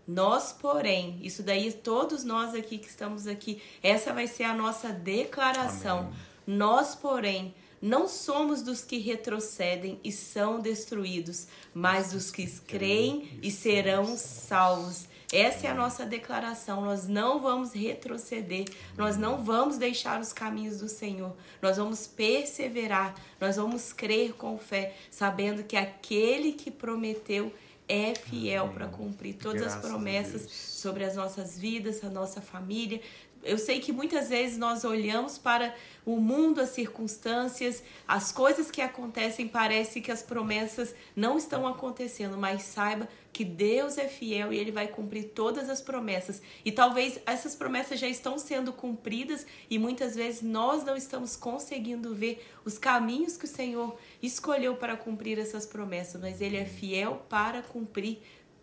Nós, 0.07 0.51
porém, 0.51 1.19
isso 1.21 1.43
daí 1.43 1.71
todos 1.71 2.23
nós 2.23 2.55
aqui 2.55 2.79
que 2.79 2.87
estamos 2.87 3.27
aqui, 3.27 3.61
essa 3.83 4.11
vai 4.11 4.25
ser 4.25 4.45
a 4.45 4.55
nossa 4.55 4.89
declaração. 4.91 5.99
Amém. 5.99 6.13
Nós, 6.47 6.95
porém, 6.95 7.53
não 7.81 8.07
somos 8.07 8.61
dos 8.61 8.83
que 8.83 8.97
retrocedem 8.97 9.99
e 10.03 10.11
são 10.11 10.59
destruídos, 10.59 11.47
mas 11.73 12.11
dos 12.11 12.31
que 12.31 12.45
creem 12.61 13.39
e 13.41 13.49
serão 13.51 14.17
salvos. 14.17 15.07
Essa 15.31 15.67
é 15.67 15.69
a 15.69 15.75
nossa 15.75 16.05
declaração. 16.05 16.81
Nós 16.81 17.07
não 17.07 17.39
vamos 17.39 17.71
retroceder, 17.73 18.65
nós 18.97 19.15
não 19.15 19.43
vamos 19.43 19.77
deixar 19.77 20.19
os 20.19 20.33
caminhos 20.33 20.79
do 20.79 20.89
Senhor. 20.89 21.35
Nós 21.61 21.77
vamos 21.77 22.07
perseverar, 22.07 23.13
nós 23.39 23.55
vamos 23.55 23.93
crer 23.93 24.33
com 24.33 24.57
fé, 24.57 24.95
sabendo 25.11 25.63
que 25.63 25.77
aquele 25.77 26.53
que 26.53 26.71
prometeu 26.71 27.53
é 27.87 28.13
fiel 28.13 28.69
para 28.69 28.87
cumprir 28.87 29.33
todas 29.33 29.61
Graças 29.61 29.83
as 29.83 29.89
promessas 29.89 30.51
sobre 30.51 31.03
as 31.03 31.15
nossas 31.15 31.57
vidas, 31.57 32.03
a 32.03 32.09
nossa 32.09 32.39
família, 32.39 33.01
eu 33.43 33.57
sei 33.57 33.79
que 33.79 33.91
muitas 33.91 34.29
vezes 34.29 34.57
nós 34.57 34.83
olhamos 34.83 35.37
para 35.37 35.73
o 36.05 36.17
mundo, 36.17 36.59
as 36.59 36.69
circunstâncias, 36.69 37.83
as 38.07 38.31
coisas 38.31 38.71
que 38.71 38.81
acontecem, 38.81 39.47
parece 39.47 40.01
que 40.01 40.11
as 40.11 40.21
promessas 40.21 40.93
não 41.15 41.37
estão 41.37 41.67
acontecendo, 41.67 42.37
mas 42.37 42.63
saiba 42.63 43.07
que 43.31 43.45
Deus 43.45 43.97
é 43.97 44.07
fiel 44.07 44.51
e 44.51 44.57
ele 44.57 44.71
vai 44.71 44.87
cumprir 44.87 45.29
todas 45.29 45.69
as 45.69 45.81
promessas. 45.81 46.41
E 46.65 46.71
talvez 46.71 47.19
essas 47.25 47.55
promessas 47.55 47.99
já 47.99 48.07
estão 48.07 48.39
sendo 48.39 48.73
cumpridas 48.73 49.45
e 49.69 49.77
muitas 49.77 50.15
vezes 50.15 50.41
nós 50.41 50.83
não 50.83 50.95
estamos 50.95 51.35
conseguindo 51.35 52.15
ver 52.15 52.45
os 52.65 52.77
caminhos 52.77 53.37
que 53.37 53.45
o 53.45 53.47
Senhor 53.47 53.95
escolheu 54.21 54.75
para 54.75 54.97
cumprir 54.97 55.37
essas 55.37 55.65
promessas, 55.65 56.19
mas 56.19 56.41
ele 56.41 56.57
é 56.57 56.65
fiel 56.65 57.25
para 57.29 57.61
cumprir 57.61 58.19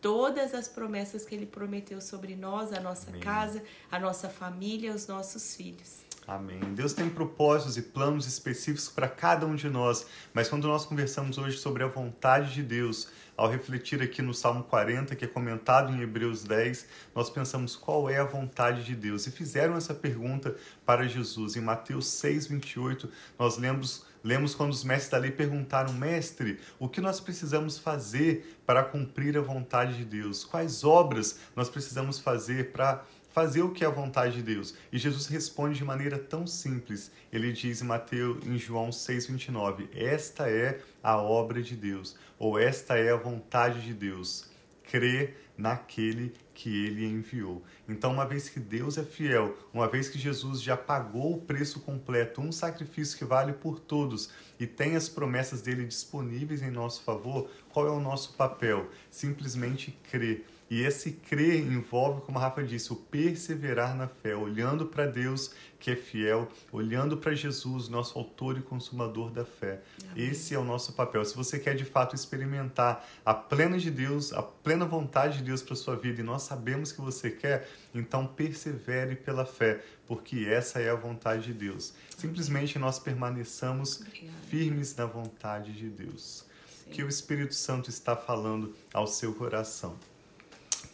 todas 0.07 0.55
as 0.55 0.69
promessas 0.69 1.25
que 1.25 1.35
ele 1.35 1.47
prometeu 1.47 2.01
sobre 2.01 2.37
nós, 2.37 2.73
a 2.73 2.79
nossa 2.79 3.11
Amém. 3.11 3.21
casa, 3.21 3.61
a 3.91 3.99
nossa 3.99 4.29
família, 4.29 4.95
os 4.95 5.09
nossos 5.09 5.57
filhos. 5.57 5.97
Amém. 6.25 6.61
Deus 6.75 6.93
tem 6.93 7.11
propósitos 7.11 7.77
e 7.77 7.83
planos 7.83 8.25
específicos 8.25 8.89
para 8.89 9.09
cada 9.09 9.45
um 9.45 9.57
de 9.57 9.69
nós, 9.69 10.07
mas 10.33 10.49
quando 10.49 10.69
nós 10.69 10.87
conversamos 10.87 11.39
hoje 11.39 11.59
sobre 11.59 11.83
a 11.83 11.89
vontade 11.89 12.55
de 12.55 12.63
Deus, 12.63 13.09
ao 13.37 13.51
refletir 13.51 14.01
aqui 14.01 14.23
no 14.23 14.33
Salmo 14.33 14.63
40, 14.63 15.17
que 15.17 15.25
é 15.25 15.29
comentado 15.29 15.93
em 15.93 16.01
Hebreus 16.01 16.45
10, 16.45 16.87
nós 17.13 17.29
pensamos 17.29 17.75
qual 17.75 18.09
é 18.09 18.19
a 18.19 18.25
vontade 18.25 18.85
de 18.85 18.95
Deus. 18.95 19.27
E 19.27 19.33
fizeram 19.33 19.77
essa 19.77 19.93
pergunta 19.93 20.55
para 20.85 21.09
Jesus. 21.09 21.57
Em 21.57 21.61
Mateus 21.61 22.07
6, 22.07 22.47
28, 22.47 23.11
nós 23.37 23.59
lemos, 23.59 24.06
lemos 24.27 24.57
quando 24.57 24.73
os 24.73 24.83
mestres 24.83 25.11
da 25.11 25.19
lei 25.19 25.31
perguntaram: 25.31 25.93
Mestre, 25.93 26.59
o 26.79 26.89
que 26.89 27.01
nós 27.01 27.21
precisamos 27.21 27.79
fazer 27.79 28.61
para 28.67 28.83
cumprir 28.83 29.39
a 29.39 29.41
vontade 29.41 29.97
de 29.97 30.05
Deus? 30.05 30.45
Quais 30.45 30.83
obras 30.83 31.39
nós 31.55 31.71
precisamos 31.71 32.19
fazer 32.19 32.73
para 32.73 33.05
fazer 33.31 33.61
o 33.61 33.71
que 33.71 33.85
é 33.85 33.87
a 33.87 33.91
vontade 33.91 34.37
de 34.37 34.43
Deus. 34.43 34.75
E 34.91 34.97
Jesus 34.97 35.27
responde 35.27 35.77
de 35.77 35.85
maneira 35.85 36.19
tão 36.19 36.47
simples. 36.47 37.11
Ele 37.31 37.53
diz 37.53 37.83
em 37.83 37.85
Mateus, 37.85 38.43
em 38.47 38.57
João 38.57 38.89
6:29, 38.91 39.91
esta 39.95 40.51
é 40.51 40.81
a 41.03 41.19
obra 41.19 41.63
de 41.63 41.77
Deus, 41.77 42.17
ou 42.39 42.59
esta 42.59 42.97
é 42.97 43.13
a 43.13 43.17
vontade 43.17 43.83
de 43.83 43.93
Deus, 43.93 44.49
crer 44.91 45.37
naquele 45.57 46.33
que 46.55 46.87
ele 46.87 47.07
enviou. 47.07 47.63
Então, 47.89 48.13
uma 48.13 48.27
vez 48.27 48.49
que 48.49 48.61
Deus 48.61 48.99
é 48.99 49.05
fiel, 49.05 49.57
uma 49.73 49.89
vez 49.89 50.09
que 50.09 50.19
Jesus 50.19 50.63
já 50.63 50.77
pagou 50.77 51.35
o 51.35 51.41
preço 51.41 51.81
completo, 51.81 52.41
um 52.41 52.53
sacrifício 52.53 53.17
que 53.17 53.25
vale 53.25 53.53
por 53.53 53.81
todos 53.81 54.31
e 54.59 54.67
tem 54.67 54.97
as 54.97 55.09
promessas 55.09 55.63
dele 55.63 55.85
disponíveis 55.85 56.63
em 56.63 56.71
nosso 56.71 57.03
favor, 57.03 57.51
qual 57.71 57.87
é 57.87 57.91
o 57.91 58.01
nosso 58.01 58.35
papel? 58.35 58.89
Simplesmente 59.11 59.99
crer 60.11 60.45
E 60.69 60.83
esse 60.83 61.13
crer 61.13 61.61
envolve, 61.61 62.23
como 62.23 62.39
a 62.39 62.41
Rafa 62.41 62.63
disse, 62.63 62.93
o 62.93 62.97
perseverar 62.97 63.97
na 63.97 64.09
fé, 64.09 64.35
olhando 64.35 64.87
para 64.87 65.07
Deus 65.07 65.53
que 65.79 65.93
é 65.93 65.97
fiel, 65.97 66.49
olhando 66.73 67.17
para 67.17 67.35
Jesus, 67.35 67.89
nosso 67.89 68.19
autor 68.19 68.59
e 68.59 68.63
consumador 68.63 69.31
da 69.31 69.45
fé. 69.45 69.81
Amém. 70.11 70.29
Esse 70.29 70.55
é 70.55 70.59
o 70.59 70.65
nosso 70.65 70.95
papel. 70.95 71.25
Se 71.25 71.37
você 71.37 71.61
quer 71.61 71.77
de 71.77 71.85
fato 71.85 72.17
experimentar 72.17 73.07
a 73.25 73.33
plena 73.33 73.79
de 73.79 73.91
Deus, 73.91 74.33
a 74.33 74.43
plena 74.43 74.85
vontade 74.85 75.39
de 75.39 75.45
Deus 75.45 75.63
para 75.63 75.77
sua 75.77 75.95
vida, 75.95 76.21
e 76.21 76.25
nós 76.25 76.43
sabemos 76.43 76.91
que 76.91 77.01
você 77.01 77.31
quer, 77.31 77.69
então 77.95 78.27
persevere 78.27 79.15
pela 79.15 79.45
fé, 79.45 79.85
porque 80.09 80.47
essa 80.49 80.81
é 80.81 80.91
a 80.91 80.97
vontade 80.97 81.45
de 81.45 81.53
Deus. 81.53 81.95
Simplesmente 82.17 82.77
nós 82.77 82.99
permaneçamos 82.99 84.03
firmes 84.49 84.97
na 84.97 85.07
vontade 85.07 85.73
de 85.73 85.89
Deus. 85.89 86.45
Sim. 86.67 86.91
Que 86.91 87.05
o 87.05 87.09
Espírito 87.09 87.55
Santo 87.55 87.89
está 87.89 88.17
falando 88.17 88.75
ao 88.93 89.07
seu 89.07 89.33
coração. 89.33 89.97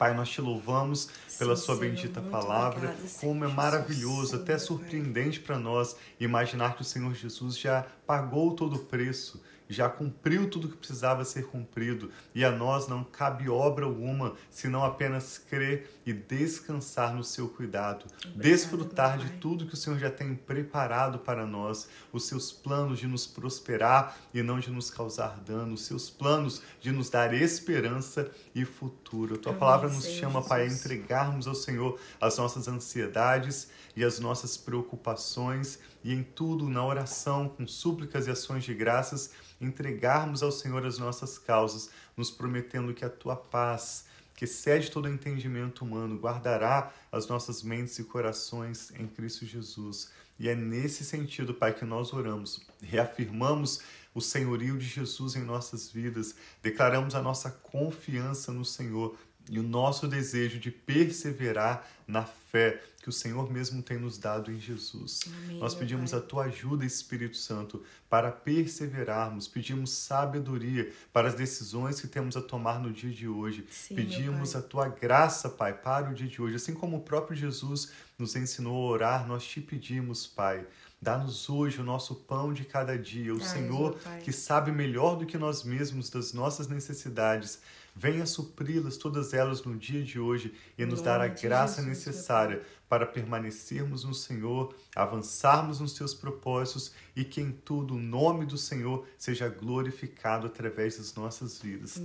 Pai, 0.02 0.14
nós 0.14 0.30
te 0.30 0.40
louvamos 0.40 1.10
pela 1.38 1.54
Sim, 1.54 1.62
Sua 1.62 1.76
Senhor, 1.76 1.90
bendita 1.90 2.20
palavra. 2.20 2.92
Como 3.20 3.44
é 3.44 3.46
maravilhoso, 3.46 4.34
até 4.34 4.58
surpreendente 4.58 5.38
para 5.38 5.56
nós 5.56 5.94
imaginar 6.18 6.74
que 6.74 6.82
o 6.82 6.84
Senhor 6.84 7.14
Jesus 7.14 7.56
já 7.56 7.86
pagou 8.04 8.56
todo 8.56 8.74
o 8.74 8.78
preço 8.80 9.40
já 9.72 9.88
cumpriu 9.88 10.48
tudo 10.48 10.68
que 10.68 10.76
precisava 10.76 11.24
ser 11.24 11.46
cumprido 11.46 12.10
e 12.34 12.44
a 12.44 12.50
nós 12.50 12.86
não 12.88 13.02
cabe 13.02 13.48
obra 13.48 13.84
alguma 13.84 14.34
senão 14.50 14.84
apenas 14.84 15.38
crer 15.38 15.90
e 16.04 16.12
descansar 16.12 17.14
no 17.14 17.22
seu 17.22 17.48
cuidado, 17.48 18.06
Obrigado, 18.16 18.42
desfrutar 18.42 19.18
de 19.18 19.30
tudo 19.38 19.66
que 19.66 19.74
o 19.74 19.76
Senhor 19.76 19.98
já 19.98 20.10
tem 20.10 20.34
preparado 20.34 21.18
para 21.20 21.46
nós, 21.46 21.88
os 22.12 22.26
seus 22.26 22.50
planos 22.50 22.98
de 22.98 23.06
nos 23.06 23.26
prosperar 23.26 24.16
e 24.34 24.42
não 24.42 24.58
de 24.58 24.70
nos 24.70 24.90
causar 24.90 25.40
dano, 25.40 25.74
os 25.74 25.84
seus 25.84 26.10
planos 26.10 26.62
de 26.80 26.90
nos 26.90 27.08
dar 27.08 27.32
esperança 27.34 28.30
e 28.54 28.64
futuro. 28.64 29.34
A 29.34 29.38
tua 29.38 29.52
Amém, 29.52 29.60
palavra 29.60 29.88
nos 29.88 30.04
Senhor 30.04 30.20
chama, 30.20 30.40
Jesus. 30.40 30.48
Pai, 30.48 30.62
a 30.62 30.66
entregarmos 30.66 31.46
ao 31.46 31.54
Senhor 31.54 31.98
as 32.20 32.36
nossas 32.36 32.66
ansiedades 32.66 33.70
e 33.94 34.04
as 34.04 34.18
nossas 34.18 34.56
preocupações 34.56 35.78
e 36.04 36.12
em 36.12 36.22
tudo, 36.22 36.68
na 36.68 36.84
oração, 36.84 37.48
com 37.48 37.66
súplicas 37.66 38.26
e 38.26 38.30
ações 38.30 38.64
de 38.64 38.74
graças, 38.74 39.30
entregarmos 39.60 40.42
ao 40.42 40.50
Senhor 40.50 40.84
as 40.84 40.98
nossas 40.98 41.38
causas, 41.38 41.90
nos 42.16 42.30
prometendo 42.30 42.92
que 42.92 43.04
a 43.04 43.10
tua 43.10 43.36
paz, 43.36 44.06
que 44.34 44.44
excede 44.44 44.90
todo 44.90 45.08
entendimento 45.08 45.84
humano, 45.84 46.18
guardará 46.18 46.92
as 47.10 47.26
nossas 47.28 47.62
mentes 47.62 47.98
e 47.98 48.04
corações 48.04 48.90
em 48.98 49.06
Cristo 49.06 49.46
Jesus. 49.46 50.10
E 50.38 50.48
é 50.48 50.54
nesse 50.54 51.04
sentido, 51.04 51.54
Pai, 51.54 51.72
que 51.72 51.84
nós 51.84 52.12
oramos, 52.12 52.60
reafirmamos 52.82 53.80
o 54.14 54.20
senhorio 54.20 54.76
de 54.76 54.86
Jesus 54.86 55.36
em 55.36 55.42
nossas 55.42 55.90
vidas, 55.90 56.34
declaramos 56.62 57.14
a 57.14 57.22
nossa 57.22 57.50
confiança 57.50 58.52
no 58.52 58.64
Senhor 58.64 59.16
e 59.52 59.60
o 59.60 59.62
nosso 59.62 60.08
desejo 60.08 60.58
de 60.58 60.70
perseverar 60.70 61.86
na 62.08 62.24
fé 62.24 62.82
que 63.02 63.10
o 63.10 63.12
Senhor 63.12 63.52
mesmo 63.52 63.82
tem 63.82 63.98
nos 63.98 64.16
dado 64.16 64.50
em 64.50 64.58
Jesus. 64.58 65.20
Amém, 65.26 65.58
Nós 65.58 65.74
pedimos 65.74 66.14
a 66.14 66.22
tua 66.22 66.44
ajuda, 66.44 66.86
Espírito 66.86 67.36
Santo, 67.36 67.84
para 68.08 68.32
perseverarmos, 68.32 69.46
pedimos 69.46 69.90
sabedoria 69.90 70.90
para 71.12 71.28
as 71.28 71.34
decisões 71.34 72.00
que 72.00 72.08
temos 72.08 72.34
a 72.34 72.40
tomar 72.40 72.80
no 72.80 72.90
dia 72.90 73.10
de 73.10 73.28
hoje. 73.28 73.66
Sim, 73.70 73.94
pedimos 73.94 74.56
a 74.56 74.62
tua 74.62 74.88
graça, 74.88 75.50
Pai, 75.50 75.74
para 75.74 76.08
o 76.08 76.14
dia 76.14 76.28
de 76.28 76.40
hoje. 76.40 76.56
Assim 76.56 76.72
como 76.72 76.96
o 76.96 77.02
próprio 77.02 77.36
Jesus 77.36 77.92
nos 78.18 78.34
ensinou 78.34 78.74
a 78.74 78.90
orar, 78.90 79.28
nós 79.28 79.44
te 79.44 79.60
pedimos, 79.60 80.26
Pai, 80.26 80.66
Dá-nos 81.02 81.50
hoje 81.50 81.80
o 81.80 81.84
nosso 81.84 82.14
pão 82.14 82.52
de 82.52 82.64
cada 82.64 82.96
dia. 82.96 83.34
O 83.34 83.38
Ai, 83.38 83.44
Senhor, 83.44 83.98
que 84.22 84.30
sabe 84.30 84.70
melhor 84.70 85.16
do 85.16 85.26
que 85.26 85.36
nós 85.36 85.64
mesmos 85.64 86.08
das 86.08 86.32
nossas 86.32 86.68
necessidades, 86.68 87.60
venha 87.94 88.26
supri-las 88.26 88.96
todas 88.96 89.34
elas 89.34 89.62
no 89.62 89.76
dia 89.76 90.02
de 90.02 90.18
hoje 90.18 90.54
e 90.78 90.84
nos 90.84 91.02
dar 91.02 91.20
a 91.20 91.28
graça 91.28 91.82
necessária 91.82 92.62
para 92.88 93.06
permanecermos 93.06 94.04
no 94.04 94.12
Senhor, 94.12 94.74
avançarmos 94.94 95.80
nos 95.80 95.96
seus 95.96 96.12
propósitos 96.12 96.92
e 97.16 97.24
que 97.24 97.40
em 97.40 97.50
tudo 97.50 97.94
o 97.94 97.98
nome 97.98 98.44
do 98.44 98.58
Senhor 98.58 99.06
seja 99.16 99.48
glorificado 99.48 100.46
através 100.46 100.98
das 100.98 101.14
nossas 101.14 101.58
vidas. 101.58 101.98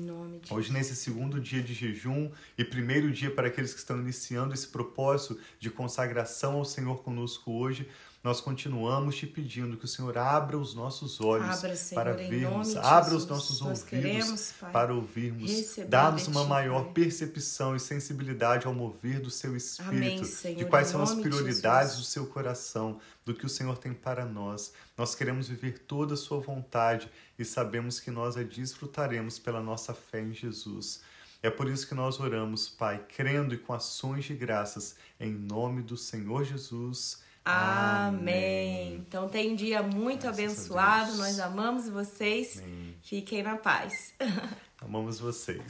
Hoje, 0.50 0.72
nesse 0.72 0.96
segundo 0.96 1.42
dia 1.42 1.62
de 1.62 1.74
jejum 1.74 2.32
e 2.58 2.64
primeiro 2.64 3.12
dia 3.12 3.30
para 3.30 3.48
aqueles 3.48 3.74
que 3.74 3.80
estão 3.80 4.00
iniciando 4.00 4.54
esse 4.54 4.68
propósito 4.70 5.38
de 5.60 5.70
consagração 5.70 6.54
ao 6.54 6.64
Senhor 6.64 7.04
conosco 7.04 7.52
hoje, 7.52 7.90
nós 8.24 8.42
continuamos 8.42 9.16
te 9.16 9.26
pedindo 9.28 9.78
que 9.78 9.86
o 9.86 9.88
Senhor 9.88 10.18
abra 10.18 10.58
os 10.58 10.74
nossos 10.74 11.22
olhos 11.22 11.64
abra, 11.64 11.76
Senhor, 11.76 12.04
para 12.04 12.14
vermos, 12.14 12.76
abra 12.76 13.16
os 13.16 13.26
nossos 13.26 13.62
nós 13.62 13.80
ouvidos 13.80 13.90
queremos, 13.90 14.54
para 14.74 14.94
ouvirmos, 14.94 15.78
dá-nos 15.88 16.28
uma 16.28 16.44
maior 16.44 16.86
Pai. 16.86 16.94
percepção 16.94 17.76
e 17.76 17.80
sensibilidade 17.80 18.66
ao 18.66 18.74
mover 18.74 19.22
do 19.22 19.30
seu 19.30 19.56
Espírito, 19.56 19.96
Amém, 19.96 20.24
Senhor, 20.24 20.58
de 20.58 20.66
quais 20.66 20.88
são 20.88 21.02
as 21.02 21.14
prioridades 21.14 21.96
do 21.96 22.04
seu 22.04 22.26
coração, 22.26 23.00
do 23.26 23.34
que 23.34 23.46
o 23.46 23.50
Senhor 23.50 23.78
tem 23.78 23.94
para 23.94 24.26
nós. 24.26 24.74
Nós 24.98 25.16
queremos 25.16 25.48
viver 25.48 25.80
toda 25.80 26.16
a 26.16 26.18
sua 26.18 26.40
vontade 26.40 27.10
e 27.38 27.46
sabemos 27.46 28.00
que 28.00 28.12
nós 28.12 28.36
a 28.36 28.44
desfrutaremos 28.44 29.40
pela 29.40 29.62
nossa 29.62 29.94
fé 29.94 30.22
em 30.22 30.34
Jesus. 30.34 31.02
É 31.42 31.50
por 31.50 31.70
isso 31.70 31.88
que 31.88 31.94
nós 31.94 32.20
oramos, 32.20 32.68
Pai, 32.68 33.06
crendo 33.16 33.54
e 33.54 33.58
com 33.58 33.74
ações 33.74 34.26
de 34.26 34.34
graças, 34.34 34.96
em 35.20 35.32
nome 35.32 35.84
do 35.84 35.96
Senhor 35.96 36.44
Jesus. 36.44 37.26
Amém. 37.48 38.96
Então 38.96 39.30
tem 39.30 39.54
um 39.54 39.56
dia 39.56 39.82
muito 39.82 40.24
Graças 40.24 40.40
abençoado. 40.40 41.16
Nós 41.16 41.40
amamos 41.40 41.88
vocês. 41.88 42.62
Amém. 42.62 42.96
Fiquem 43.02 43.42
na 43.42 43.56
paz. 43.56 44.14
Amamos 44.82 45.20
vocês. 45.20 45.62